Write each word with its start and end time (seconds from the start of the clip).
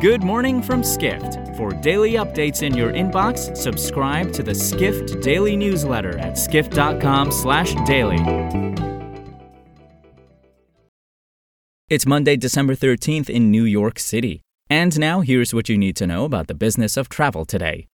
Good 0.00 0.22
morning 0.22 0.62
from 0.62 0.82
Skift. 0.82 1.54
For 1.58 1.72
daily 1.72 2.12
updates 2.12 2.62
in 2.62 2.74
your 2.74 2.90
inbox, 2.90 3.54
subscribe 3.54 4.32
to 4.32 4.42
the 4.42 4.54
Skift 4.54 5.20
Daily 5.20 5.56
newsletter 5.56 6.16
at 6.16 6.38
skift.com/daily. 6.38 8.16
It's 11.90 12.06
Monday, 12.06 12.38
December 12.38 12.74
13th 12.74 13.28
in 13.28 13.50
New 13.50 13.64
York 13.64 13.98
City. 13.98 14.40
And 14.70 14.98
now 14.98 15.20
here's 15.20 15.52
what 15.52 15.68
you 15.68 15.76
need 15.76 15.96
to 15.96 16.06
know 16.06 16.24
about 16.24 16.46
the 16.46 16.54
business 16.54 16.96
of 16.96 17.10
travel 17.10 17.44
today. 17.44 17.86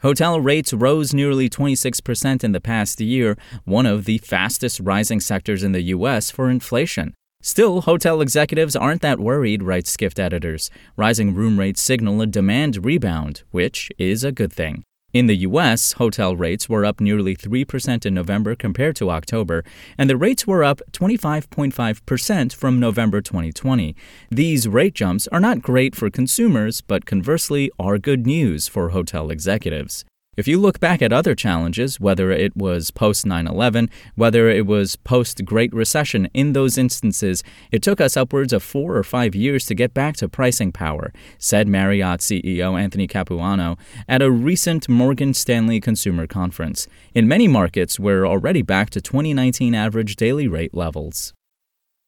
Hotel 0.00 0.40
rates 0.40 0.72
rose 0.72 1.12
nearly 1.12 1.50
26% 1.50 2.42
in 2.42 2.52
the 2.52 2.60
past 2.62 3.02
year, 3.02 3.36
one 3.66 3.84
of 3.84 4.06
the 4.06 4.16
fastest 4.16 4.80
rising 4.80 5.20
sectors 5.20 5.62
in 5.62 5.72
the 5.72 5.82
U.S. 5.82 6.30
for 6.30 6.48
inflation. 6.48 7.12
Still, 7.42 7.80
hotel 7.82 8.20
executives 8.20 8.76
aren't 8.76 9.00
that 9.00 9.18
worried, 9.18 9.62
writes 9.62 9.90
Skift 9.90 10.18
editors. 10.18 10.70
Rising 10.96 11.34
room 11.34 11.58
rates 11.58 11.80
signal 11.80 12.20
a 12.20 12.26
demand 12.26 12.84
rebound, 12.84 13.44
which 13.50 13.90
is 13.96 14.22
a 14.24 14.30
good 14.30 14.52
thing. 14.52 14.84
In 15.14 15.26
the 15.26 15.38
US, 15.38 15.92
hotel 15.92 16.36
rates 16.36 16.68
were 16.68 16.84
up 16.84 17.00
nearly 17.00 17.34
3% 17.34 18.04
in 18.04 18.12
November 18.12 18.54
compared 18.54 18.94
to 18.96 19.10
October, 19.10 19.64
and 19.96 20.10
the 20.10 20.18
rates 20.18 20.46
were 20.46 20.62
up 20.62 20.82
25.5% 20.92 22.54
from 22.54 22.78
November 22.78 23.22
2020. 23.22 23.96
These 24.30 24.68
rate 24.68 24.94
jumps 24.94 25.26
are 25.28 25.40
not 25.40 25.62
great 25.62 25.96
for 25.96 26.10
consumers, 26.10 26.82
but 26.82 27.06
conversely 27.06 27.72
are 27.78 27.98
good 27.98 28.26
news 28.26 28.68
for 28.68 28.90
hotel 28.90 29.30
executives. 29.30 30.04
If 30.40 30.48
you 30.48 30.58
look 30.58 30.80
back 30.80 31.02
at 31.02 31.12
other 31.12 31.34
challenges, 31.34 32.00
whether 32.00 32.30
it 32.30 32.56
was 32.56 32.90
post 32.90 33.26
9 33.26 33.46
11, 33.46 33.90
whether 34.14 34.48
it 34.48 34.64
was 34.64 34.96
post 34.96 35.44
Great 35.44 35.70
Recession, 35.74 36.30
in 36.32 36.54
those 36.54 36.78
instances, 36.78 37.42
it 37.70 37.82
took 37.82 38.00
us 38.00 38.16
upwards 38.16 38.54
of 38.54 38.62
four 38.62 38.96
or 38.96 39.02
five 39.02 39.34
years 39.34 39.66
to 39.66 39.74
get 39.74 39.92
back 39.92 40.16
to 40.16 40.30
pricing 40.30 40.72
power, 40.72 41.12
said 41.36 41.68
Marriott 41.68 42.20
CEO 42.20 42.80
Anthony 42.80 43.06
Capuano 43.06 43.76
at 44.08 44.22
a 44.22 44.30
recent 44.30 44.88
Morgan 44.88 45.34
Stanley 45.34 45.78
consumer 45.78 46.26
conference. 46.26 46.86
In 47.12 47.28
many 47.28 47.46
markets, 47.46 48.00
we're 48.00 48.24
already 48.24 48.62
back 48.62 48.88
to 48.90 49.02
2019 49.02 49.74
average 49.74 50.16
daily 50.16 50.48
rate 50.48 50.72
levels. 50.72 51.34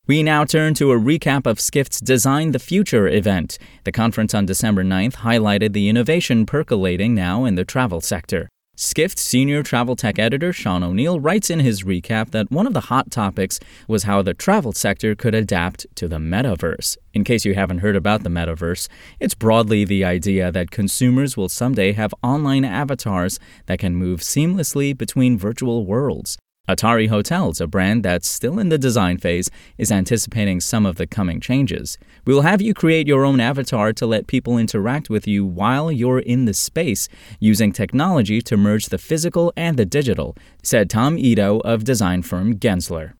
We 0.08 0.24
now 0.24 0.44
turn 0.44 0.74
to 0.74 0.90
a 0.90 0.98
recap 0.98 1.46
of 1.46 1.60
Skift's 1.60 2.00
Design 2.00 2.50
the 2.50 2.58
Future 2.58 3.06
event. 3.06 3.56
The 3.84 3.92
conference 3.92 4.34
on 4.34 4.46
December 4.46 4.82
9th 4.82 5.18
highlighted 5.18 5.74
the 5.74 5.88
innovation 5.88 6.44
percolating 6.44 7.14
now 7.14 7.44
in 7.44 7.54
the 7.54 7.64
travel 7.64 8.00
sector. 8.00 8.48
Skift 8.74 9.16
senior 9.16 9.62
travel 9.62 9.94
tech 9.94 10.18
editor 10.18 10.52
Sean 10.52 10.82
O'Neill 10.82 11.20
writes 11.20 11.50
in 11.50 11.60
his 11.60 11.84
recap 11.84 12.32
that 12.32 12.50
one 12.50 12.66
of 12.66 12.72
the 12.72 12.88
hot 12.90 13.12
topics 13.12 13.60
was 13.86 14.02
how 14.02 14.22
the 14.22 14.34
travel 14.34 14.72
sector 14.72 15.14
could 15.14 15.36
adapt 15.36 15.86
to 15.94 16.08
the 16.08 16.18
metaverse. 16.18 16.96
In 17.14 17.22
case 17.22 17.44
you 17.44 17.54
haven't 17.54 17.78
heard 17.78 17.94
about 17.94 18.24
the 18.24 18.28
metaverse, 18.28 18.88
it's 19.20 19.36
broadly 19.36 19.84
the 19.84 20.04
idea 20.04 20.50
that 20.50 20.72
consumers 20.72 21.36
will 21.36 21.48
someday 21.48 21.92
have 21.92 22.12
online 22.24 22.64
avatars 22.64 23.38
that 23.66 23.78
can 23.78 23.94
move 23.94 24.18
seamlessly 24.18 24.98
between 24.98 25.38
virtual 25.38 25.86
worlds. 25.86 26.38
Atari 26.68 27.08
Hotels, 27.08 27.60
a 27.60 27.66
brand 27.66 28.04
that's 28.04 28.28
still 28.28 28.60
in 28.60 28.68
the 28.68 28.78
design 28.78 29.18
phase, 29.18 29.50
is 29.78 29.90
anticipating 29.90 30.60
some 30.60 30.86
of 30.86 30.94
the 30.94 31.08
coming 31.08 31.40
changes. 31.40 31.98
We 32.24 32.32
will 32.32 32.42
have 32.42 32.62
you 32.62 32.72
create 32.72 33.08
your 33.08 33.24
own 33.24 33.40
avatar 33.40 33.92
to 33.94 34.06
let 34.06 34.28
people 34.28 34.56
interact 34.56 35.10
with 35.10 35.26
you 35.26 35.44
while 35.44 35.90
you're 35.90 36.20
in 36.20 36.44
the 36.44 36.54
space, 36.54 37.08
using 37.40 37.72
technology 37.72 38.40
to 38.42 38.56
merge 38.56 38.86
the 38.86 38.98
physical 38.98 39.52
and 39.56 39.76
the 39.76 39.84
digital, 39.84 40.36
said 40.62 40.88
Tom 40.88 41.18
Ito 41.18 41.58
of 41.60 41.82
design 41.82 42.22
firm 42.22 42.54
Gensler. 42.54 43.14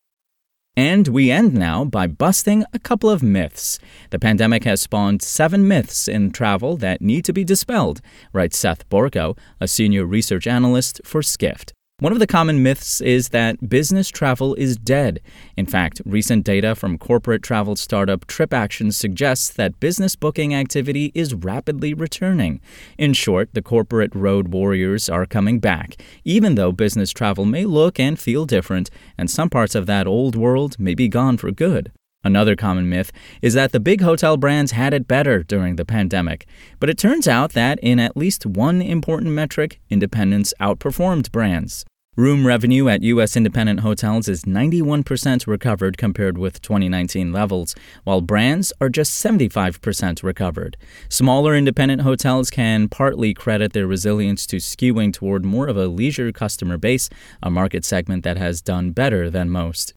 And 0.77 1.09
we 1.09 1.33
end 1.33 1.53
now 1.53 1.85
by 1.85 2.07
busting 2.07 2.65
a 2.73 2.79
couple 2.79 3.11
of 3.11 3.25
myths. 3.25 3.81
The 4.11 4.21
pandemic 4.21 4.63
has 4.65 4.81
spawned 4.81 5.21
seven 5.21 5.67
myths 5.67 6.07
in 6.07 6.31
travel 6.31 6.77
that 6.77 7.03
need 7.03 7.25
to 7.25 7.33
be 7.33 7.43
dispelled, 7.43 8.01
writes 8.33 8.57
Seth 8.57 8.89
Borko, 8.89 9.37
a 9.61 9.67
senior 9.67 10.07
research 10.07 10.47
analyst 10.47 11.01
for 11.05 11.25
Skift. 11.25 11.75
One 12.03 12.13
of 12.13 12.19
the 12.19 12.27
common 12.27 12.65
myths 12.65 13.01
is 13.01 13.29
that 13.29 13.69
business 13.69 14.09
travel 14.09 14.57
is 14.57 14.77
dead. 14.77 15.21
In 15.57 15.67
fact, 15.67 16.03
recent 16.05 16.45
data 16.45 16.75
from 16.75 16.99
corporate 16.99 17.45
travel 17.45 17.77
startup 17.77 18.27
TripActions 18.27 18.95
suggests 18.95 19.49
that 19.51 19.79
business 19.79 20.17
booking 20.17 20.53
activity 20.53 21.13
is 21.15 21.33
rapidly 21.33 21.95
returning. 21.95 22.61
In 22.99 23.13
short, 23.13 23.55
the 23.55 23.63
corporate 23.63 24.13
road 24.17 24.49
warriors 24.49 25.09
are 25.09 25.27
coming 25.27 25.61
back, 25.61 25.95
even 26.25 26.57
though 26.57 26.73
business 26.73 27.13
travel 27.13 27.45
may 27.45 27.65
look 27.65 28.01
and 28.01 28.19
feel 28.19 28.47
different, 28.47 28.91
and 29.17 29.31
some 29.31 29.49
parts 29.49 29.77
of 29.77 29.87
that 29.87 30.09
old 30.09 30.35
world 30.35 30.81
may 30.81 30.97
be 30.97 31.07
gone 31.07 31.37
for 31.37 31.53
good. 31.53 31.93
Another 32.25 32.57
common 32.57 32.89
myth 32.89 33.13
is 33.43 33.55
that 33.55 33.71
the 33.71 33.79
big 33.79 34.01
hotel 34.01 34.37
brands 34.37 34.73
had 34.73 34.93
it 34.93 35.07
better 35.07 35.45
during 35.45 35.77
the 35.77 35.85
pandemic. 35.85 36.47
But 36.81 36.91
it 36.91 36.99
turns 36.99 37.29
out 37.29 37.53
that 37.53 37.79
in 37.81 38.01
at 38.01 38.17
least 38.17 38.45
one 38.45 38.83
important 38.83 39.31
metric, 39.31 39.81
independents 39.89 40.53
outperformed 40.61 41.31
brands. 41.31 41.85
Room 42.15 42.47
revenue 42.47 42.91
at 42.91 43.03
U.S. 43.05 43.39
independent 43.39 43.81
hotels 43.81 44.29
is 44.29 44.45
91% 44.45 45.47
recovered 45.47 45.97
compared 45.97 46.37
with 46.37 46.61
2019 46.61 47.33
levels, 47.33 47.75
while 48.05 48.21
brands 48.21 48.71
are 48.83 48.91
just 48.91 49.25
75% 49.25 50.23
recovered. 50.23 50.77
Smaller 51.09 51.57
independent 51.57 52.03
hotels 52.03 52.51
can 52.51 52.91
partly 52.91 53.33
credit 53.33 53.73
their 53.73 53.87
resilience 53.87 54.45
to 54.49 54.57
skewing 54.57 55.11
toward 55.11 55.47
more 55.47 55.69
of 55.69 55.79
a 55.79 55.87
leisure 55.87 56.33
customer 56.33 56.77
base, 56.77 57.09
a 57.43 57.51
market 57.51 57.83
segment 57.83 58.25
that 58.25 58.37
has 58.37 58.61
done 58.61 58.91
better 58.91 59.31
than 59.31 59.49
most. 59.49 59.95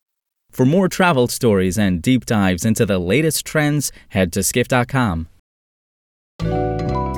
For 0.49 0.65
more 0.65 0.87
travel 0.87 1.27
stories 1.27 1.77
and 1.77 2.01
deep 2.01 2.25
dives 2.25 2.63
into 2.63 2.85
the 2.85 2.97
latest 2.97 3.45
trends, 3.45 3.91
head 4.07 4.31
to 4.31 4.41
skift.com. 4.41 5.27